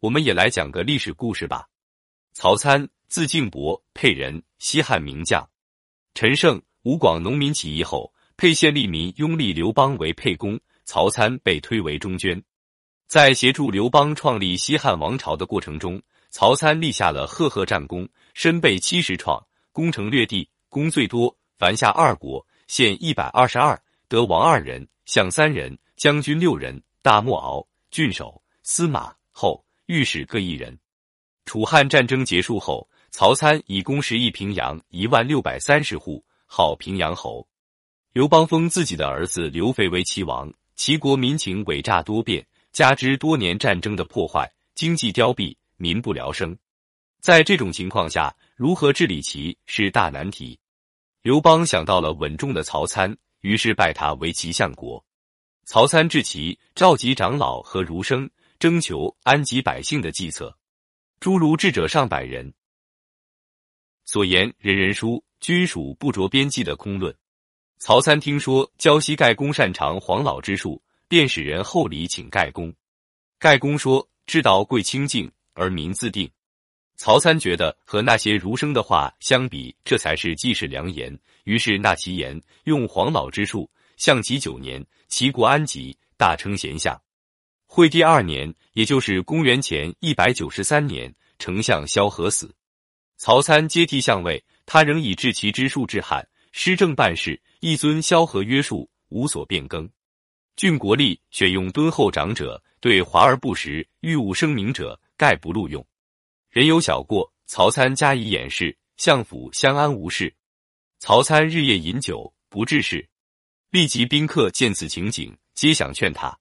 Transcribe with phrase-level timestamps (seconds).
[0.00, 1.68] 我们也来讲个历史故事吧。
[2.32, 5.48] 曹参，字敬伯，沛人，西汉名将。
[6.14, 12.40] 陈胜，吴广农民起义后，沛县吏民拥立刘邦为沛公，曹参被推为中捐。
[13.08, 29.64] 在协助刘邦创立西汉王朝的过程中，曹参立下了赫赫战功，身背七十创，攻城略地，功最多，凡下二国，县一百二十二，得王二人，相三人，将军六人，大莫敖，郡守、司马、后。
[29.88, 30.78] 御史各一人。
[31.46, 37.48] 楚汉战争结束后，曹参以攻十邑平阳一万六百三十户，号平阳侯。
[38.12, 46.54] 刘邦封自己的儿子刘肥为齐王，齐国民情诡诈多变，加之多年战争的破坏，经济凋敝，民不聊生。
[47.22, 50.58] 在这种情况下，如何治理齐是大难题。
[51.22, 55.02] 刘邦想到了稳重的曹参，于是拜他为齐相国。
[55.64, 58.28] 曹参至齐，召集长老和儒生。
[58.58, 60.58] 征求安吉百姓的计策，
[61.20, 62.52] 诸如智者上百人，
[64.04, 67.14] 所言人人书，均属不着边际的空论。
[67.78, 72.74] 曹参听说胶西盖公擅长黄老之术，便使人厚礼请盖公。
[73.38, 76.28] 盖公说：“知道贵清净，而民自定。”
[76.98, 83.70] 曹参觉得和那些儒生的话相比，这才是济世良言，于是纳其言，用黄老之术。
[83.96, 87.00] 象齐九年，齐国安吉，大称贤相。
[87.70, 92.52] 惠帝二年，也就是公元前一百九十三年，丞相萧何死，
[93.18, 94.42] 曹参接替相位。
[94.64, 99.88] 他仍以治其之术治汉，施政办事，一尊萧何约束，无所变更。
[100.56, 105.86] 郡国吏选用敦厚长者，对华而不实、欲务声名者，概不录用。
[106.50, 110.34] 人有小过，曹参加以掩饰，相府相安无事。
[110.98, 113.08] 曹参日夜饮酒，不治事。
[113.70, 116.36] 立即宾客见此情景，皆想劝他。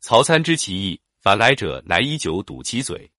[0.00, 3.10] 曹参知其意，反来者乃以酒堵其嘴。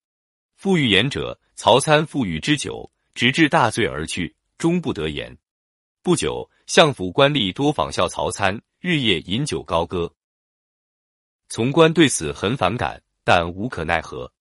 [0.56, 5.36] 复欲言者，曹参复与之酒，直至大醉而去，终不得言。
[6.02, 10.10] 不久，相府官吏多仿效曹参，日夜饮酒高歌。
[11.48, 14.32] 从官对此很反感，但无可奈何。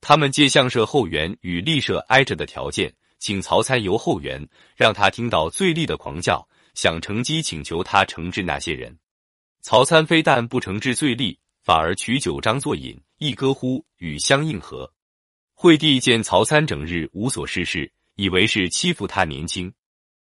[0.00, 4.46] 他们借相舍后园与吏舍挨着的条件，请曹参游后园，
[4.76, 8.98] 让他听到醉吏的狂叫，想乘机请求他惩治那些人。
[9.62, 11.36] 曹参非但不惩治醉吏。
[11.66, 14.88] 反而取酒张作饮，一歌呼与相应和。
[15.52, 19.74] 惠帝见曹参整日无所事事，以为是欺负他年轻。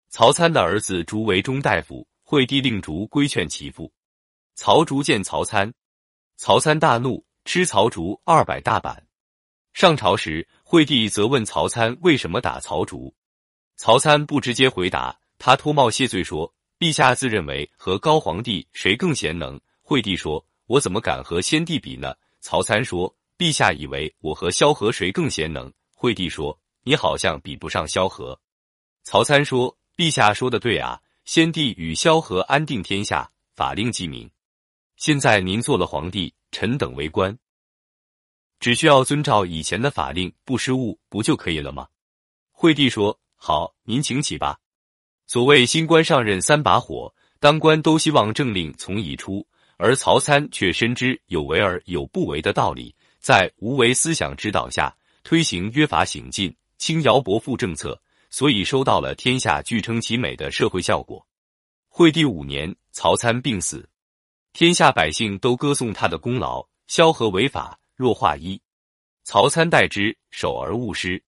[0.09, 3.89] 曹参的儿子竹为中大夫，惠帝令竹规劝其父。
[4.55, 5.73] 曹竹见曹参，
[6.35, 9.07] 曹参大怒，吃曹竹二百大板。
[9.71, 13.15] 上朝时，惠帝责问曹参为什么打曹竹，
[13.77, 20.45] 曹参不直接回答，他脱帽谢罪说：“陛下自认为和高皇帝谁更贤能？”惠帝说。
[20.69, 22.13] 我怎么敢和先帝比呢？
[22.41, 28.39] 曹参说：“陛下以为我和萧何谁更贤能？”惠帝说：“你好像比不上萧何。”
[29.01, 34.29] 曹参说：“陛下说的对啊，先帝与萧何安定天下，法令既明。
[34.95, 37.35] 现在您做了皇帝，臣等为官，
[38.59, 41.87] 只需要遵照以前的法令，不失误，不就可以了吗？”
[42.53, 44.59] 惠帝说：“好，您请起吧。
[45.25, 49.43] 所谓新官上任三把火，当官都希望政令从已出。”
[49.81, 57.97] 而曹参却深知有为而有不为的道理，在无为思想指导下推行约法省禁、轻徭薄赋政策，
[58.29, 61.25] 所以收到了天下俱称其美的社会效果。
[61.87, 63.87] 惠帝五年，曹参病死，
[64.51, 66.67] 天下百姓都歌颂他的功劳。
[66.87, 68.61] 萧何违法，若化一，
[69.23, 71.23] 曹参代之，守而勿失，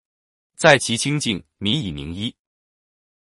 [0.57, 2.35] 在其清净，民以宁一。